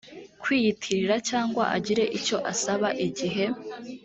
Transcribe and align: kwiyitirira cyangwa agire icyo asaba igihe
kwiyitirira 0.41 1.15
cyangwa 1.29 1.63
agire 1.75 2.03
icyo 2.17 2.37
asaba 2.51 2.87
igihe 3.07 3.45